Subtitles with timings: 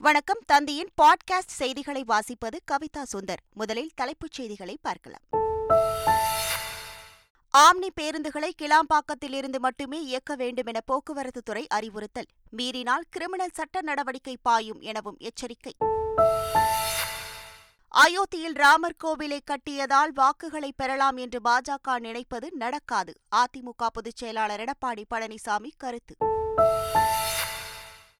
[0.00, 0.38] வணக்கம்.
[0.52, 3.36] தந்தியின் பாட்காஸ்ட் செய்திகளை வாசிப்பது கவிதா சுந்தர்.
[3.52, 5.20] முதலில் தலைப்புச் செய்திகளை பார்க்கலாம்.
[7.58, 12.26] ஆம்னி பேருந்துகளை கிளாம்பாக்கத்திலிருந்து மட்டுமே இயக்க வேண்டும் என போக்குவரத்து துறை அறிவுறுத்தல்.
[12.50, 15.72] மீறினால் கிரிமினல் சட்ட நடவடிக்கை பாயும் எனவும் எச்சரிக்கை.
[17.90, 23.12] அயோத்தியில் ராமர் கோவிலை கட்டியதால் வாக்குகளை பெறலாம் என்று பாஜக நினைப்பது நடக்காது.
[23.36, 26.16] அதிமுக பொதுச் செயலாளர் எடப்பாடி பழனிசாமி கருத்து.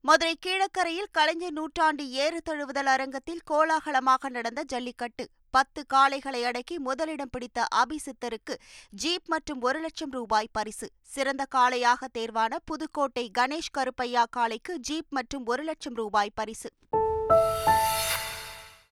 [0.08, 5.28] மதுரை கீழக்கரையில் கலைஞர் நூற்றாண்டு ஏறு தழுவுதல் அரங்கத்தில் கோலாகலமாக நடந்த ஜல்லிக்கட்டு.
[5.50, 8.54] பத்து காளைகளை அடக்கி முதலிடம் பிடித்த அபிசித்தருக்கு
[9.02, 10.90] ஜீப் மற்றும் ஒரு லட்சம் ரூபாய் பரிசு.
[11.02, 16.70] சிறந்த காளையாக தேர்வான புதுக்கோட்டை கணேஷ் கருப்பையா காளைக்கு ஜீப் மற்றும் ஒரு லட்சம் ரூபாய் பரிசு.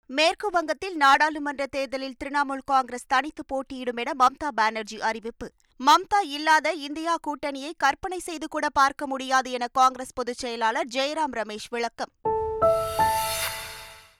[0.06, 5.50] மேற்கு வங்கத்தில் நாடாளுமன்ற தேர்தலில் திரிணாமுல் காங்கிரஸ் தனித்து போட்டியிடும் என மம்தா பானர்ஜி அறிவிப்பு.
[5.84, 11.68] மம்தா இல்லாத இந்தியா கூட்டணியை கற்பனை செய்து கூட பார்க்க முடியாது என காங்கிரஸ் பொதுச் செயலாளர் ஜெயராம் ரமேஷ்
[11.68, 12.12] விளக்கம்.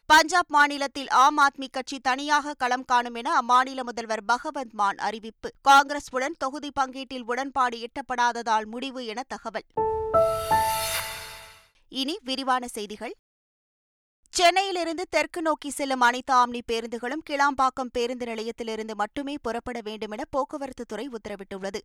[0.07, 5.51] பஞ்சாப் மாநிலத்தில் ஆம் ஆத்மி கட்சி தனியாக களம் காணும் என அம்மாநில முதல்வர் பகவந்த் மான் அறிவிப்பு.
[5.63, 9.65] காங்கிரஸ் உடன் தொகுதி பங்கீட்டில் உடன்பாடு எட்டப்படாததால் முடிவு என தகவல்.
[11.89, 13.15] இனி விரிவான செய்திகள்.
[14.33, 21.81] சென்னையிலிருந்து தெற்கு நோக்கி செல்லும் அனைத்து ஆம்னி பேருந்துகளும் கிளாம்பாக்கம் பேருந்து நிலையத்திலிருந்து மட்டுமே புறப்பட வேண்டுமென போக்குவரத்துத்துறை உத்தரவிட்டுள்ளது.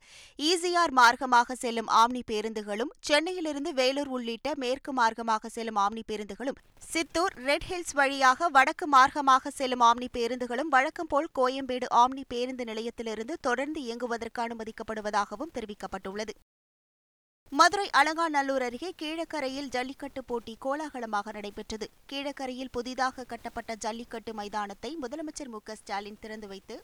[0.50, 6.60] ஈசிஆர் மார்க்கமாக செல்லும் ஆம்னி பேருந்துகளும் சென்னையிலிருந்து வேலூர் உள்ளிட்ட மேற்கு மார்க்கமாக செல்லும் ஆம்னி பேருந்துகளும்
[6.92, 13.36] சித்தூர் ரெட் ஹில்ஸ் வழியாக வடக்கு மார்க்கமாக செல்லும் ஆம்னி பேருந்துகளும் வழக்கம் போல் கோயம்பேடு ஆம்னி பேருந்து நிலையத்திலிருந்து
[13.42, 16.36] தொடர்ந்து இயங்குவதற்கு அனுமதிக்கப்படுவதாகவும் தெரிவிக்கப்பட்டுள்ளது.
[17.54, 21.88] மதுரை அலங்காநல்லூர் அருகே கீழக்கரையில் ஜல்லிக்கட்டு போட்டி கோலாகலமாக நடைபெற்றது.
[22.12, 26.76] கீழக்கரையில் புதிதாக கட்டப்பட்ட ஜல்லிக்கட்டு மைதானத்தை முதலமைச்சர் மு ஸ்டாலின் திறந்து வைத்து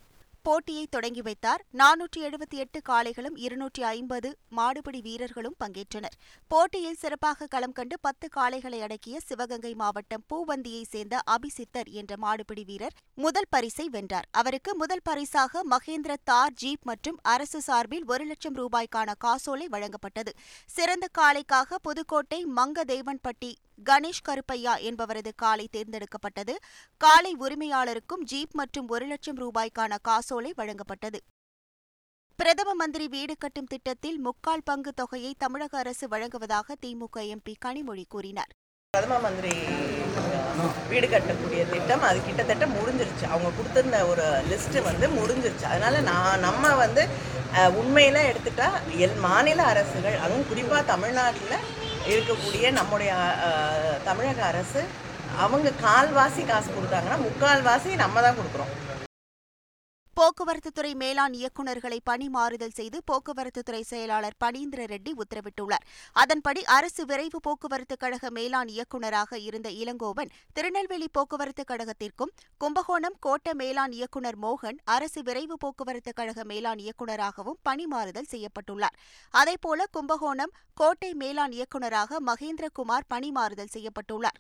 [0.48, 1.62] போட்டியை தொடங்கி வைத்தார்.
[1.78, 6.16] நானூற்றி எழுபத்தி எட்டு காளைகளும் இருநூற்றி ஐம்பது மாடுபிடி வீரர்களும் பங்கேற்றனர்.
[6.48, 12.96] போட்டியில் சிறப்பாக களம் கண்டு பத்து காளைகளை அடக்கிய சிவகங்கை மாவட்டம் பூவந்தியை சேர்ந்த அபிசித்தர் என்ற மாடுபிடி வீரர்
[13.14, 14.28] முதல் பரிசை வென்றார்.
[14.32, 20.34] அவருக்கு முதல் பரிசாக மகேந்திர தார் ஜீப் மற்றும் அரசு சார்பில் ஒரு லட்சம் ரூபாய்க்கான காசோலை வழங்கப்பட்டது.
[20.66, 23.54] சிறந்த காளைக்காக புதுக்கோட்டை மங்கதேவன்பட்டி
[23.90, 26.54] கணேஷ் கருப்பையா என்பவரது காலை தேர்ந்தெடுக்கப்பட்டது.
[27.02, 31.22] காலை உரிமையாளருக்கும் ஜீப் மற்றும் ஒரு லட்சம் ரூபாய்க்கான காசோலை வழங்கப்பட்டது.
[32.40, 38.52] பிரதம மந்திரி வீடு கட்டும் திட்டத்தில் முக்கால் பங்கு தொகையை தமிழக அரசு வழங்குவதாக திமுக எம்பி கனிமொழி கூறினார்.
[38.94, 39.54] பிரதம மந்திரி
[40.90, 43.26] வீடு கட்டக்கூடிய திட்டம் அது கிட்டத்தட்ட முடிஞ்சிருச்சு.
[43.34, 45.66] அவங்க கொடுத்துருந்த ஒரு லிஸ்ட்டு வந்து முடிஞ்சிருச்சு.
[45.72, 47.04] அதனால் நான் நம்ம வந்து
[47.82, 48.70] உண்மையில் எடுத்துட்டா
[49.06, 51.58] எல் மாநில அரசுகள் அதுவும் குறிப்பாக தமிழ்நாட்டில்
[52.12, 53.12] இருக்கக்கூடிய நம்முடைய
[54.08, 54.82] தமிழக அரசு
[55.44, 58.72] அவங்க கால்வாசி காசு கொடுத்தாங்கன்னா முக்கால்வாசி நம்ம தான் கொடுக்குறோம்.
[60.18, 65.84] போக்குவரத்து துறை மேலாண் இயக்குநர்களை பணி மாறுதல் செய்து போக்குவரத்து துறை செயலாளர் பணீந்திர ரெட்டி உத்தரவிட்டுள்ளார்.
[66.22, 73.94] அதன்படி அரசு விரைவு போக்குவரத்து கழக மேலாண் இயக்குநராக இருந்த இளங்கோவன் திருநெல்வேலி போக்குவரத்து கழகத்திற்கும் கும்பகோணம் கோட்ட மேலாண்
[74.00, 78.98] இயக்குநர் மோகன் அரசு விரைவு போக்குவரத்து கழக மேலாண் இயக்குநராகவும் பணி மாறுதல் செய்யப்பட்டுள்ளார்.
[79.34, 84.40] அதேபோல கும்பகோணம் கோட்டை மேலாண் இயக்குநராக மகேந்திரகுமார் பணி மாறுதல் செய்யப்பட்டுள்ளார்.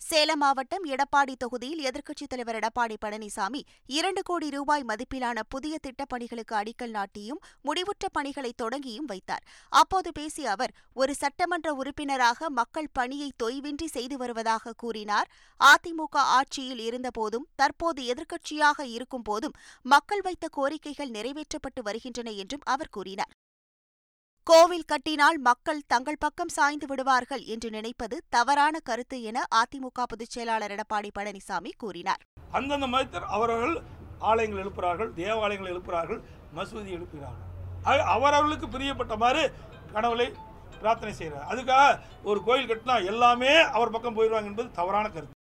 [0.00, 6.90] சேலம் மாவட்டம் எடப்பாடி தொகுதியில் எதிர்க்கட்சித் தலைவர் எடப்பாடி பழனிசாமி இரண்டு கோடி ரூபாய் மதிப்பிலான புதிய திட்டப்பணிகளுக்கு அடிக்கல்
[6.90, 9.44] நாட்டியும் முடிவுற்ற பணிகளை தொடங்கியும் வைத்தார்.
[9.68, 15.30] அப்போது பேசிய அவர் ஒரு சட்டமன்ற உறுப்பினராக மக்கள் பணியை தொய்வின்றி செய்து வருவதாக கூறினார்.
[15.60, 23.32] அதிமுக ஆட்சியில் இருந்தபோதும் தற்போது எதிர்க்கட்சியாக இருக்கும்போதும் மக்கள் வைத்த கோரிக்கைகள் நிறைவேற்றப்பட்டு வருகின்றன என்றும் அவர் கூறினார்.
[24.50, 30.72] கோவில் கட்டினால் மக்கள் தங்கள் பக்கம் சாய்ந்து விடுவார்கள் என்று நினைப்பது தவறான கருத்து என அதிமுக பொதுச் செயலாளர்
[30.76, 32.22] எடப்பாடி பழனிசாமி கூறினார்.
[32.58, 33.74] அந்தந்த மதத்தில் அவர்கள்
[34.30, 36.20] ஆலயங்கள் எழுப்புகிறார்கள் தேவாலயங்கள் எழுப்புகிறார்கள்
[36.56, 37.46] மசூதி எழுப்புகிறார்கள்.
[38.14, 39.42] அவரவர்களுக்கு பிரியப்பட்ட மாதிரி
[39.92, 40.28] கடவுளை
[40.80, 41.46] பிரார்த்தனை செய்கிறார்.
[41.52, 41.84] அதுக்காக
[42.30, 45.38] ஒரு கோயில் கட்டினா எல்லாமே அவர் பக்கம் போயிடுவாங்க என்பது தவறான கருத்து.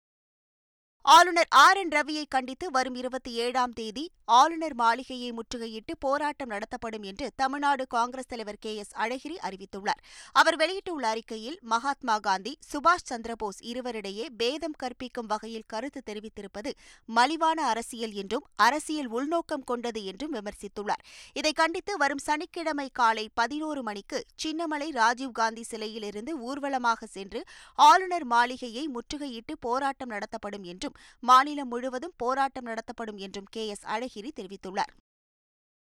[1.07, 7.31] ஆளுநர் ஆர் என் ரவியை கண்டித்து வரும் இருபத்தி ஏழாம் தேதி ஆளுநர் மாளிகையை முற்றுகையிட்டு போராட்டம் நடத்தப்படும் என்று
[7.35, 10.01] தமிழ்நாடு காங்கிரஸ் தலைவர் கே எஸ் அழகிரி அறிவித்துள்ளார்.
[10.31, 16.71] அவர் வெளியிட்டுள்ள அறிக்கையில் மகாத்மா காந்தி சுபாஷ் சந்திரபோஸ் இருவரிடையே பேதம் கற்பிக்கும் வகையில் கருத்து தெரிவித்திருப்பது
[17.05, 21.05] மலிவான அரசியல் என்றும் அரசியல் உள்நோக்கம் கொண்டது என்றும் விமர்சித்துள்ளார்.
[21.33, 27.43] இதை கண்டித்து வரும் சனிக்கிழமை காலை பதினோரு மணிக்கு சின்னமலை ராஜீவ்காந்தி சிலையிலிருந்து ஊர்வலமாக சென்று
[27.75, 34.93] ஆளுநர் மாளிகையை முற்றுகையிட்டு போராட்டம் நடத்தப்படும் என்றும் மாநிலம் முழுவதும் போராட்டம் நடத்தப்படும் என்றும் கே எஸ் அழகிரி தெரிவித்துள்ளார்.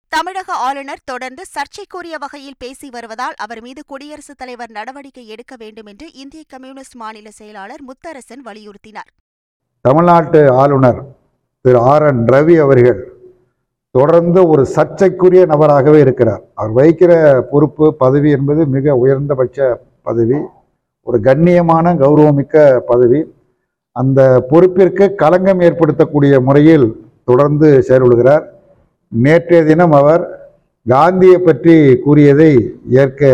[0.07, 6.13] தமிழக ஆளுநர் தொடர்ந்து சர்ச்சைக்குரிய வகையில் பேசி வருவதால் அவர் மீது குடியரசுத் தலைவர் நடவடிக்கை எடுக்க வேண்டும் என்று
[6.13, 9.11] இந்திய கம்யூனிஸ்ட் மாநில செயலாளர் முத்தரசன் வலியுறுத்தினார்.
[9.81, 11.01] தமிழ்நாட்டு ஆளுநர்
[11.61, 13.13] திரு ஆர் என் ரவி அவர்கள்
[13.91, 16.43] தொடர்ந்து ஒரு சர்ச்சைக்குரிய நபராகவே இருக்கிறார்.
[16.53, 20.39] அவர் வகிக்கிற பொறுப்பு பதவி என்பது மிக உயர்ந்தபட்ச பதவி
[21.01, 23.34] ஒரு கண்ணியமான கௌரவமிக்க பதவி.
[24.01, 26.87] அந்த பொறுப்பிற்கு களங்கம் ஏற்படுத்தக்கூடிய முறையில்
[27.29, 28.43] தொடர்ந்து செயல்படுகிறார்.
[29.11, 30.23] நேற்றைய தினம் அவர்
[30.85, 31.75] காந்தியை பற்றி
[32.05, 32.51] கூறியதை
[33.03, 33.31] ஏற்க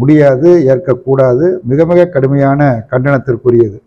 [0.00, 2.60] முடியாது ஏற்கக்கூடாது மிக மிக கடுமையான
[2.90, 3.78] கண்டனத்திற்குரியது.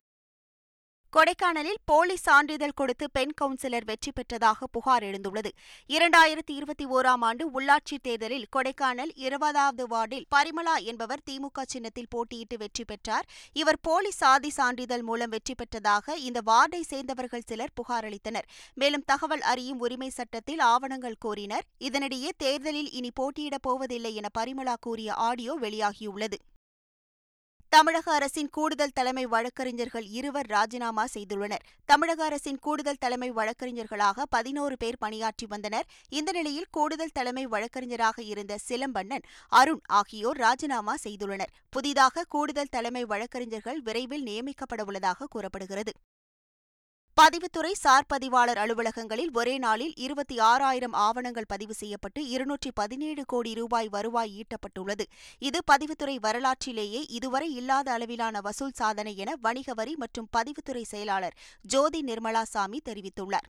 [1.16, 5.50] கொடைக்கானலில் போலி சான்றிதழ் கொடுத்து பெண் கவுன்சிலர் வெற்றி பெற்றதாக புகார் எழுந்துள்ளது.
[5.88, 12.86] இரண்டாயிரத்தி இருபத்தி ஓராம் ஆண்டு உள்ளாட்சித் தேர்தலில் கொடைக்கானல் இருபதாவது வார்டில் பரிமளா என்பவர் திமுக சின்னத்தில் போட்டியிட்டு வெற்றி
[12.86, 13.28] பெற்றார்.
[13.54, 19.42] இவர் போலி சாதி சான்றிதழ் மூலம் வெற்றி பெற்றதாக இந்த வார்டை சேர்ந்தவர்கள் சிலர் புகார் அளித்தனர் மேலும் தகவல்
[19.42, 21.68] அறியும் உரிமை சட்டத்தில் ஆவணங்கள் கோரினர்.
[21.80, 26.40] இதனிடையே தேர்தலில் இனி போட்டியிடப் போவதில்லை என பரிமளா கூறிய ஆடியோ வெளியாகியுள்ளது.
[27.74, 31.64] தமிழக அரசின் கூடுதல் தலைமை வழக்கறிஞர்கள் இருவர் ராஜினாமா செய்துள்ளனர்.
[31.86, 35.88] தமிழக அரசின் கூடுதல் தலைமை வழக்கறிஞர்களாக பதினோரு பேர் பணியாற்றி வந்தனர்.
[36.10, 41.54] இந்த நிலையில் கூடுதல் தலைமை வழக்கறிஞராக இருந்த சிலம்பண்ணன் அருண் ஆகியோர் ராஜினாமா செய்துள்ளனர்.
[41.70, 45.94] புதிதாக கூடுதல் தலைமை வழக்கறிஞர்கள் விரைவில் நியமிக்கப்படவுள்ளதாக கூறப்படுகிறது.
[47.22, 53.90] பதிவுத்துறை சார் பதிவாளர் அலுவலகங்களில் ஒரே நாளில் இருபத்தி ஆறாயிரம் ஆவணங்கள் பதிவு செய்யப்பட்டு இருநூற்றி பதினேழு கோடி ரூபாய்
[53.90, 55.06] வருவாய் ஈட்டப்பட்டுள்ளது.
[55.40, 62.02] இது பதிவுத்துறை வரலாற்றிலேயே இதுவரை இல்லாத அளவிலான வசூல் சாதனை என வணிக வரி மற்றும் பதிவுத்துறை செயலாளர் ஜோதி
[62.04, 63.50] நிர்மலாசாமி தெரிவித்துள்ளார்.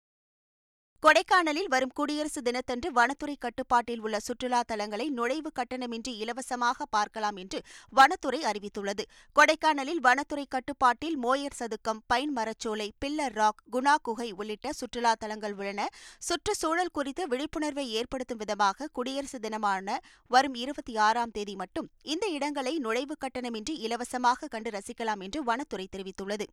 [1.04, 7.60] கொடைக்கானலில் வரும் குடியரசு தினத்தன்று வனத்துறை கட்டுப்பாட்டில் உள்ள சுற்றுலா தலங்களை நுழைவு கட்டணமின்றி இலவசமாக பார்க்கலாம் என்று
[7.94, 9.04] வனத்துறை அறிவித்துள்ளது.
[9.36, 15.88] கொடைக்கானலில் வனத்துறை கட்டுப்பாட்டில் மோயர் சதுக்கம் பைன் மரச்சோலை பில்லர் ராக் குணா குகை உள்ளிட்ட சுற்றுலா தலங்கள் உள்ளன.
[16.20, 23.18] சுற்றுச்சூழல் குறித்து விழிப்புணர்வை ஏற்படுத்தும் விதமாக குடியரசு தினமான வரும் இருபத்தி ஆறாம் தேதி மட்டும் இந்த இடங்களை நுழைவு
[23.26, 26.48] கட்டணமின்றி இலவசமாக கண்டு ரசிக்கலாம் என்று வனத்துறை தெரிவித்துள்ளது.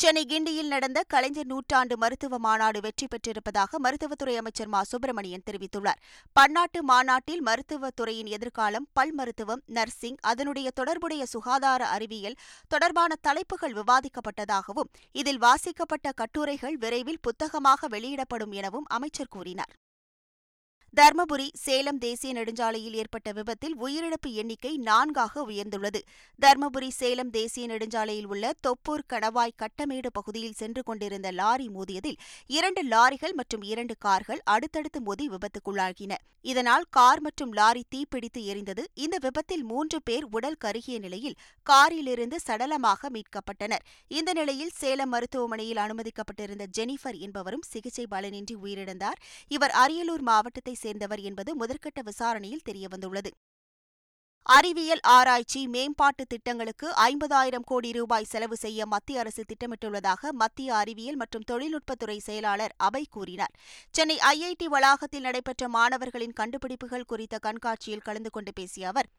[0.00, 4.80] சென்னை கிண்டியில் நடந்த கலைஞர் நூற்றாண்டு மருத்துவ மாநாடு வெற்றி பெற்றிருப்பதாக மருத்துவத்துறை அமைச்சர் மா.
[4.82, 6.00] சுப்பிரமணியன் தெரிவித்துள்ளார்.
[6.36, 12.38] பன்னாட்டு மாநாட்டில் மருத்துவத்துறையின் எதிர்காலம் பல் மருத்துவம் நர்சிங் அதனுடைய தொடர்புடைய சுகாதார அறிவியல்
[12.68, 19.74] தொடர்பான தலைப்புகள் விவாதிக்கப்பட்டதாகவும் இதில் வாசிக்கப்பட்ட கட்டுரைகள் விரைவில் புத்தகமாக வெளியிடப்படும் எனவும் அமைச்சர் கூறினார்.
[20.98, 26.00] தர்மபுரி சேலம் தேசிய நெடுஞ்சாலையில் ஏற்பட்ட விபத்தில் உயிரிழப்பு எண்ணிக்கை நான்காக உயர்ந்துள்ளது.
[26.42, 33.32] தர்மபுரி சேலம் தேசிய நெடுஞ்சாலையில் உள்ள தொப்பூர் கணவாய் கட்டமேடு பகுதியில் சென்று கொண்டிருந்த லாரி மோதியதில் இரண்டு லாரிகள்
[33.32, 36.14] மற்றும் இரண்டு கார்கள் அடுத்தடுத்து மோதி விபத்துக்குள்ளாகின.
[36.42, 38.82] இதனால் கார் மற்றும் லாரி தீப்பிடித்து எரிந்தது.
[38.94, 43.84] இந்த விபத்தில் மூன்று பேர் உடல் கருகிய நிலையில் காரிலிருந்து சடலமாக மீட்கப்பட்டனர்.
[44.08, 49.18] இந்த நிலையில் சேலம் மருத்துவமனையில் அனுமதிக்கப்பட்டிருந்த ஜெனிஃபர் என்பவரும் சிகிச்சை பலனின்றி உயிரிழந்தார்.
[49.48, 53.32] இவர் அரியலூர் மாவட்டத்தை சேர்ந்தவர் என்பது முதற்கட்ட விசாரணையில் தெரியவந்துள்ளது.
[54.46, 61.46] அறிவியல் ஆராய்ச்சி மேம்பாட்டு திட்டங்களுக்கு ஐம்பதாயிரம் கோடி ரூபாய் செலவு செய்ய மத்திய அரசு திட்டமிட்டுள்ளதாக மத்திய அறிவியல் மற்றும்
[61.50, 63.54] தொழில்நுட்பத்துறை செயலாளர் அபய் கூறினார்.
[63.90, 69.10] சென்னை ஐஐடி வளாகத்தில் நடைபெற்ற மாணவர்களின் கண்டுபிடிப்புகள் குறித்த கண்காட்சியில் கலந்து கொண்டு பேசிய அவர்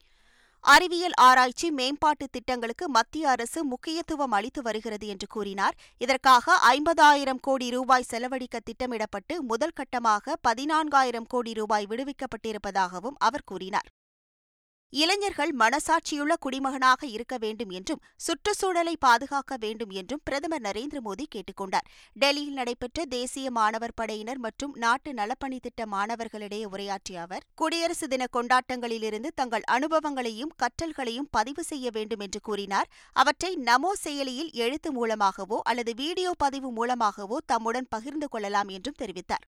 [0.63, 5.75] அறிவியல் ஆராய்ச்சி மேம்பாட்டு திட்டங்களுக்கு மத்திய அரசு முக்கியத்துவம் அளித்து வருகிறது என்று கூறினார்.
[5.97, 13.89] இதற்காக ஐம்பதாயிரம் கோடி ரூபாய் செலவழிக்க திட்டமிடப்பட்டு முதல் கட்டமாக பதினான்காயிரம் கோடி ரூபாய் விடுவிக்கப்பட்டிருப்பதாகவும் அவர் கூறினார்.
[14.93, 21.87] இளைஞர்கள் மனசாட்சியுள்ள குடிமகனாக இருக்க வேண்டும் என்றும் சுற்றுச்சூழலை பாதுகாக்க வேண்டும் என்றும் பிரதமர் நரேந்திர மோடி கேட்டுக்கொண்டார்.
[22.13, 29.31] டெல்லியில் நடைபெற்ற தேசிய மாணவர் படையினர் மற்றும் நாட்டு நலப்பணி திட்ட மாணவர்களிடையே உரையாற்றிய அவர் குடியரசு தின கொண்டாட்டங்களிலிருந்து
[29.35, 32.91] தங்கள் அனுபவங்களையும் கற்றல்களையும் பதிவு செய்ய வேண்டும் என்று கூறினார்.
[33.13, 39.45] அவற்றை நமோ செயலியில் எழுத்து மூலமாகவோ அல்லது வீடியோ பதிவு மூலமாகவோ தம்முடன் பகிர்ந்து கொள்ளலாம் என்றும் தெரிவித்தார்.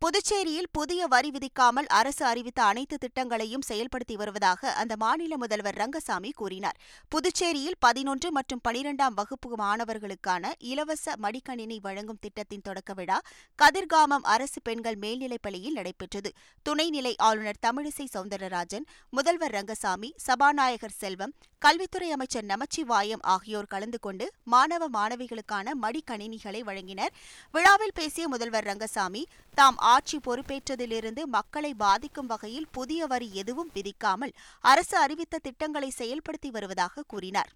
[0.00, 6.76] புதுச்சேரியில் புதிய வரி விதிக்காமல் அரசு அறிவித்த அனைத்து திட்டங்களையும் செயல்படுத்தி வருவதாக அந்த மாநில முதல்வர் ரங்கசாமி கூறினார்.
[7.08, 13.18] புதுச்சேரியில் பதினொன்று மற்றும் பனிரெண்டாம் வகுப்பு மாணவர்களுக்கான இலவச மடிக்கணினி வழங்கும் திட்டத்தின் தொடக்க விழா
[13.58, 16.32] கதிர்காமம் அரசு பெண்கள் மேல்நிலைப்பள்ளியில் நடைபெற்றது.
[16.68, 24.88] துணைநிலை ஆளுநர் தமிழிசை சவுந்தரராஜன் முதல்வர் ரங்கசாமி சபாநாயகர் செல்வம் கல்வித்துறை அமைச்சர் நமச்சிவாயம் ஆகியோர் கலந்து கொண்டு மாணவ
[24.88, 27.12] மாணவிகளுக்கான மடிக்கணினிகளை வழங்கினர்.
[27.52, 34.96] விழாவில் பேசிய முதல்வர் ரங்கசாமி தாம் ஆட்சி பொறுப்பேற்றதிலிருந்து மக்களை பாதிக்கும் வகையில் புதிய வரி எதுவும் விதிக்காமல் அரசு
[34.98, 37.50] அறிவித்த திட்டங்களை செயல்படுத்தி வருவதாக கூறினார்.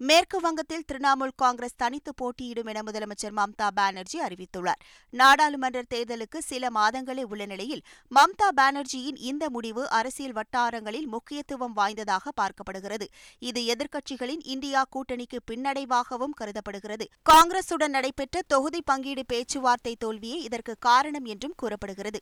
[0.00, 4.80] மேற்கு வங்கத்தில் திரிணாமுல் காங்கிரஸ் தனித்து போட்டியிடும் என முதலமைச்சர் மம்தா பானர்ஜி அறிவித்துள்ளார்.
[5.10, 13.08] நாடாளுமன்ற தேர்தலுக்கு சில மாதங்களே உள்ள நிலையில் மம்தா பானர்ஜியின் இந்த முடிவு அரசியல் வட்டாரங்களில் முக்கியத்துவம் வாய்ந்ததாக பார்க்கப்படுகிறது.
[13.38, 17.06] இது எதிர்க்கட்சிகளின் இந்தியா கூட்டணிக்கு பின்னடைவாகவும் கருதப்படுகிறது.
[17.30, 22.20] காங்கிரசுடன் நடைபெற்ற தொகுதி பங்கீடு பேச்சுவார்த்தை தோல்வியே இதற்கு காரணம் என்றும் கூறப்படுகிறது.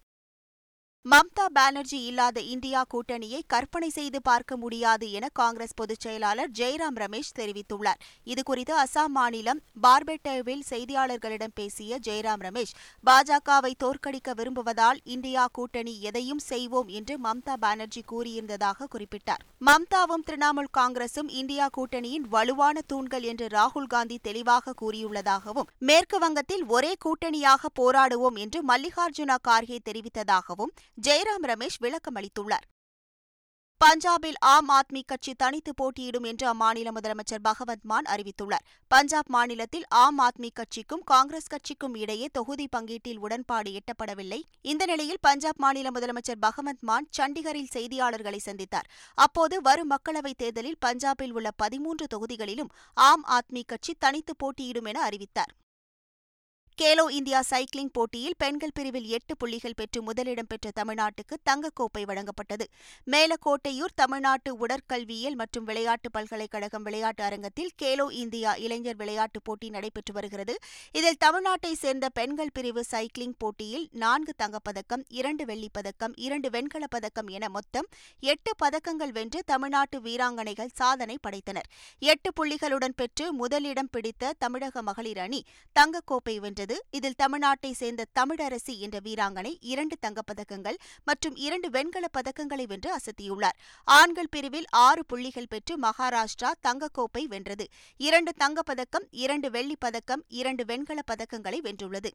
[1.11, 7.31] மம்தா பானர்ஜி இல்லாத இந்தியா கூட்டணியை கற்பனை செய்து பார்க்க முடியாது என காங்கிரஸ் பொதுச் செயலாளர் ஜெய்ராம் ரமேஷ்
[7.39, 7.99] தெரிவித்துள்ளார்.
[8.27, 16.89] இதுகுறித்து அசாம் மாநிலம் பார்பெட்டேவில் செய்தியாளர்களிடம் பேசிய ஜெய்ராம் ரமேஷ் பாஜகவை தோற்கடிக்க விரும்புவதால் இந்தியா கூட்டணி எதையும் செய்வோம்
[16.89, 19.43] என்று மம்தா பானர்ஜி கூறியிருந்ததாக குறிப்பிட்டார்.
[19.63, 26.95] மம்தாவும் திரிணாமுல் காங்கிரசும் இந்தியா கூட்டணியின் வலுவான தூண்கள் என்று ராகுல் காந்தி தெளிவாக கூறியுள்ளதாகவும் மேற்கு வங்கத்தில் ஒரே
[27.07, 32.67] கூட்டணியாக போராடுவோம் என்று மல்லிகார்ஜுனா கார்கே தெரிவித்ததாகவும் ஜெயராம் ரமேஷ் விளக்கமளித்துள்ளார்
[33.81, 38.67] பஞ்சாபில் ஆம் ஆத்மி கட்சி தனித்து போட்டியிடும் என்று அம்மாநில முதலமைச்சர் பகவந்த் மான் அறிவித்துள்ளார்.
[38.89, 44.43] பஞ்சாப் மாநிலத்தில் ஆம் ஆத்மி கட்சிக்கும் காங்கிரஸ் கட்சிக்கும் இடையே தொகுதி பங்கீட்டில் உடன்பாடு எட்டப்படவில்லை.
[44.61, 48.89] இந்த நிலையில் பஞ்சாப் மாநில முதலமைச்சர் பகவந்த் மான் சண்டிகரில் செய்தியாளர்களை சந்தித்தார்.
[49.15, 55.53] அப்போது வரும் மக்களவைத் தேர்தலில் பஞ்சாபில் உள்ள பதிமூன்று தொகுதிகளிலும் ஆம் ஆத்மி கட்சி தனித்து போட்டியிடும் என அறிவித்தார்.
[56.81, 62.65] கேலோ இந்தியா சைக்கிளிங் போட்டியில் பெண்கள் பிரிவில் எட்டு புள்ளிகள் பெற்று முதலிடம் பெற்ற தமிழ்நாட்டுக்கு தங்கக்கோப்பை வழங்கப்பட்டது.
[63.07, 70.57] மேலக்கோட்டையூர் தமிழ்நாட்டு உடற்கல்வியியல் மற்றும் விளையாட்டு பல்கலைக்கழகம் விளையாட்டு அரங்கத்தில் கேலோ இந்தியா இளைஞர் விளையாட்டுப் போட்டி நடைபெற்று வருகிறது.
[70.93, 77.49] இதில் தமிழ்நாட்டை சேர்ந்த பெண்கள் பிரிவு சைக்கிளிங் போட்டியில் நான்கு தங்கப்பதக்கம் இரண்டு வெள்ளிப்பதக்கம் இரண்டு வெண்கலப் பதக்கம் என
[77.49, 77.87] மொத்தம்
[78.21, 81.69] எட்டு பதக்கங்கள் வென்று தமிழ்நாட்டு வீராங்கனைகள் சாதனை படைத்தனர்.
[81.99, 85.45] எட்டு புள்ளிகளுடன் பெற்று முதலிடம் பிடித்த தமிழக மகளிர் அணி
[85.81, 86.61] தங்கக்கோப்பை வென்றது.
[86.91, 93.59] இதில் தமிழ்நாட்டை சேர்ந்த தமிழரசி என்ற வீராங்கனை இரண்டு தங்கப்பதக்கங்கள் மற்றும் இரண்டு வெண்கலப் பதக்கங்களை வென்று அசத்தியுள்ளார்.
[93.85, 97.69] ஆண்கள் பிரிவில் ஆறு புள்ளிகள் பெற்று மகாராஷ்டிரா தங்கக்கோப்பை வென்றது.
[97.97, 102.11] இரண்டு தங்கப்பதக்கம் இரண்டு வெள்ளிப் பதக்கம் இரண்டு வெண்கலப் பதக்கங்களை வென்றுள்ளது.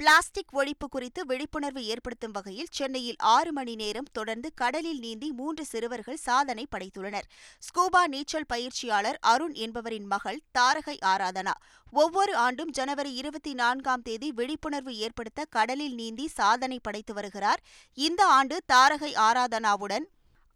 [0.00, 6.16] பிளாஸ்டிக் ஒழிப்பு குறித்து விழிப்புணர்வு ஏற்படுத்தும் வகையில் சென்னையில் ஆறு மணி நேரம் தொடர்ந்து கடலில் நீந்தி மூன்று சிறுவர்கள்
[6.16, 7.26] சாதனை படைத்துள்ளனர்.
[7.58, 11.54] ஸ்கூபா நீச்சல் பயிற்சியாளர் அருண் என்பவரின் மகள் தாரகை ஆராதனா.
[11.90, 17.62] ஒவ்வொரு ஆண்டும் ஜனவரி இருபத்தி நான்காம் தேதி விழிப்புணர்வு ஏற்படுத்த கடலில் நீந்தி சாதனை படைத்து வருகிறார்.
[17.94, 20.06] இந்த ஆண்டு தாரகை ஆராதனாவுடன்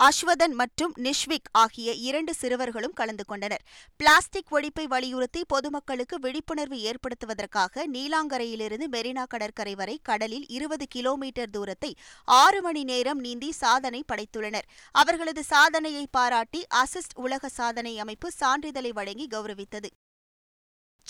[0.03, 3.63] அஸ்வதன் மற்றும் நிஷ்விக் ஆகிய இரண்டு சிறுவர்களும் கலந்து கொண்டனர்.
[3.97, 12.63] பிளாஸ்டிக் ஒழிப்பை வலியுறுத்தி பொதுமக்களுக்கு விழிப்புணர்வு ஏற்படுத்துவதற்காக நீலாங்கரையிலிருந்து மெரினா கடற்கரை வரை கடலில் இருபது கிலோமீட்டர் தூரத்தை ஆறு
[12.63, 14.69] மணி நேரம் நீந்தி சாதனை படைத்துள்ளனர்.
[14.93, 19.91] அவர்களது சாதனையை பாராட்டி அசிஸ்ட் உலக சாதனை அமைப்பு சான்றிதழை வழங்கி கௌரவித்தது.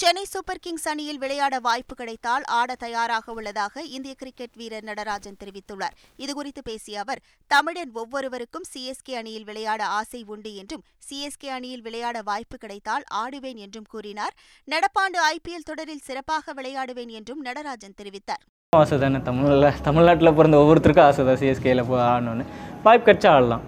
[0.00, 5.94] சென்னை சூப்பர் கிங்ஸ் அணியில் விளையாட வாய்ப்பு கிடைத்தால் ஆட தயாராக உள்ளதாக இந்திய கிரிக்கெட் வீரர் நடராஜன் தெரிவித்துள்ளார்.
[6.22, 12.58] இதுகுறித்து பேசிய அவர் தமிழன் ஒவ்வொருவருக்கும் சிஎஸ்கே அணியில் விளையாட ஆசை உண்டு என்றும் சிஎஸ்கே அணியில் விளையாட வாய்ப்பு
[12.64, 14.34] கிடைத்தால் ஆடுவேன் என்றும் கூறினார்.
[14.72, 18.42] நடப்பாண்டு ஐபிஎல் தொடரில் சிறப்பாக விளையாடுவேன் என்றும் நடராஜன் தெரிவித்தார்.
[18.72, 22.46] ஆசை தானே தமிழில் தமிழ்நாட்டில் பிறந்த ஒவ்வொருத்தருக்கும் ஆசை தான் சிஎஸ்கேயில் போய் ஆடணும்னு.
[22.82, 23.64] வாய்ப்பு கிடைச்சா ஆடலாம்.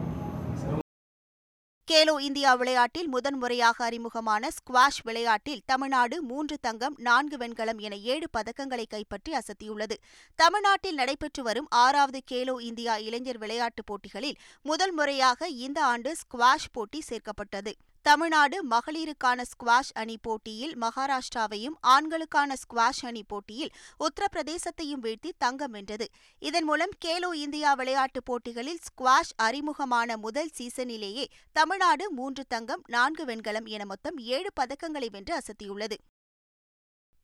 [1.92, 8.84] கேலோ இந்தியா விளையாட்டில் முதன்முறையாக அறிமுகமான ஸ்குவாஷ் விளையாட்டில் தமிழ்நாடு மூன்று தங்கம் நான்கு வெண்கலம் என ஏழு பதக்கங்களை
[8.88, 9.92] கைப்பற்றி அசத்தியுள்ளது.
[10.34, 17.02] தமிழ்நாட்டில் நடைபெற்று வரும் ஆறாவது கேலோ இந்தியா இளைஞர் விளையாட்டுப் போட்டிகளில் முதல் முறையாக இந்த ஆண்டு ஸ்குவாஷ் போட்டி
[17.08, 17.72] சேர்க்கப்பட்டது.
[18.08, 26.06] தமிழ்நாடு மகளிருக்கான ஸ்குவாஷ் அணி போட்டியில் மகாராஷ்டிராவையும் ஆண்களுக்கான ஸ்குவாஷ் அணி போட்டியில் உத்தரப்பிரதேசத்தையும் வீழ்த்தி தங்கம் வென்றது.
[26.38, 33.66] இதன் மூலம் கேலோ இந்தியா விளையாட்டுப் போட்டிகளில் ஸ்குவாஷ் அறிமுகமான முதல் சீசனிலேயே தமிழ்நாடு மூன்று தங்கம் நான்கு வெண்கலம்
[33.66, 35.96] என மொத்தம் ஏழு பதக்கங்களை வென்று அசத்தியுள்ளது.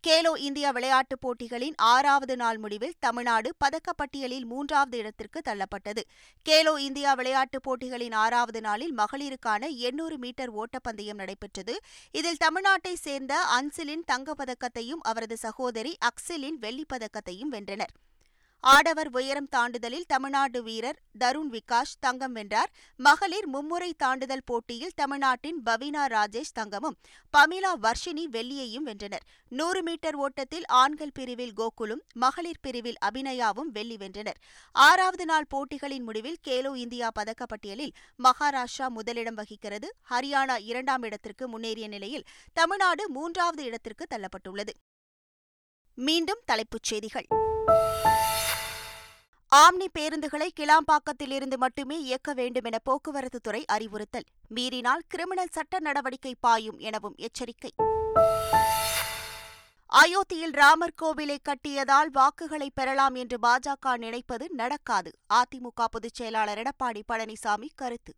[0.07, 6.03] கேலோ இந்தியா விளையாட்டுப் போட்டிகளின் ஆறாவது நாள் முடிவில் தமிழ்நாடு பதக்கப்பட்டியலில் மூன்றாவது இடத்திற்கு தள்ளப்பட்டது.
[6.49, 11.79] கேலோ இந்தியா விளையாட்டுப் போட்டிகளின் ஆறாவது நாளில் மகளிருக்கான எண்ணூறு மீட்டர் ஓட்டப்பந்தயம் நடைபெற்றது.
[12.11, 17.95] இதில் தமிழ்நாட்டை சேர்ந்த அன்சிலின் தங்கப்பதக்கத்தையும் அவரது சகோதரி அக்சிலின் வெள்ளிப் பதக்கத்தையும் வென்றனர்.
[18.65, 22.71] ஆடவர் உயரம் தாண்டுதலில் தமிழ்நாடு வீரர் தருண் விகாஷ் தங்கம் வென்றார்.
[22.97, 26.97] மகளிர் மும்முறை தாண்டுதல் போட்டியில் தமிழ்நாட்டின் பவீனா ராஜேஷ் தங்கமும்
[27.37, 29.25] பமிலா வர்ஷினி வெள்ளியையும் வென்றனர்.
[29.49, 34.39] நூறு மீட்டர் ஓட்டத்தில் ஆண்கள் பிரிவில் கோகுலும் மகளிர் பிரிவில் அபிநயாவும் வெள்ளி வென்றனர்.
[34.73, 37.93] ஆறாவது நாள் போட்டிகளின் முடிவில் கேலோ இந்தியா பதக்கப்பட்டியலில்
[38.23, 39.91] மகாராஷ்டிரா முதலிடம் வகிக்கிறது.
[40.11, 44.71] ஹரியானா இரண்டாம் இடத்திற்கு முன்னேறிய நிலையில் தமிழ்நாடு மூன்றாவது இடத்திற்கு தள்ளப்பட்டுள்ளது.
[45.95, 47.27] மீண்டும் தலைப்புச் செய்திகள்.
[49.57, 54.25] ஆம்னி பேருந்துகளை கிளாம்பாக்கத்திலிருந்து மட்டுமே இயக்க வேண்டும் என போக்குவரத்துத்துறை அறிவுறுத்தல்.
[54.49, 57.71] மீறினால் கிரிமினல் சட்ட நடவடிக்கை பாயும் எனவும் எச்சரிக்கை.
[59.89, 65.11] அயோத்தியில் ராமர் கோவிலை கட்டியதால் வாக்குகளை பெறலாம் என்று பாஜக நினைப்பது நடக்காது.
[65.35, 68.15] அதிமுக பொதுச் செயலாளர் எடப்பாடி பழனிசாமி கருத்து.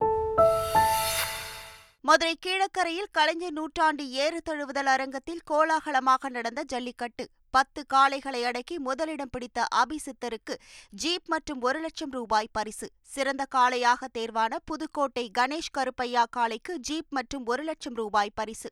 [2.00, 7.28] மதுரை கீழக்கரையில் கலைஞர் நூற்றாண்டு ஏறு தழுவுதல் அரங்கத்தில் கோலாகலமாக நடந்த ஜல்லிக்கட்டு.
[7.56, 10.54] பத்து காளைகளை அடக்கி முதலிடம் பிடித்த அபிசித்தருக்கு
[11.02, 12.86] ஜீப் மற்றும் ஒரு லட்சம் ரூபாய் பரிசு.
[13.02, 18.70] சிறந்த காளையாக தேர்வான புதுக்கோட்டை கணேஷ் கருப்பையா காளைக்கு ஜீப் மற்றும் ஒரு லட்சம் ரூபாய் பரிசு.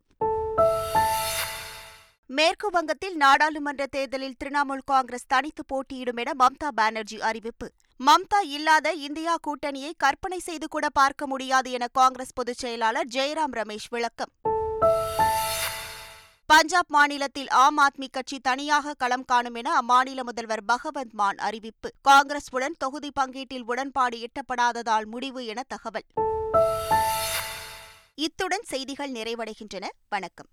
[2.27, 7.69] மேற்கு வங்கத்தில் நாடாளுமன்ற தேர்தலில் திரிணாமுல் காங்கிரஸ் தனித்து போட்டியிடும் என மம்தா பானர்ஜி அறிவிப்பு.
[8.07, 13.91] மம்தா இல்லாத இந்தியா கூட்டணியை கற்பனை செய்து கூட பார்க்க முடியாது என காங்கிரஸ் பொதுச் செயலாளர் ஜெயராம் ரமேஷ்
[13.91, 14.33] விளக்கம்.
[16.57, 21.93] பஞ்சாப் மாநிலத்தில் ஆம் ஆத்மி கட்சி தனியாக களம் காணும் என அம்மாநில முதல்வர் பகவந்த் மான் அறிவிப்பு.
[22.03, 26.05] காங்கிரஸ்-உடன் தொகுதி பங்கீட்டில் உடன்பாடு எட்டப்படாததால் முடிவு என தகவல்.
[28.15, 29.89] இத்துடன் செய்திகள் நிறைவடைகின்றன.
[30.09, 30.47] வணக்கம்.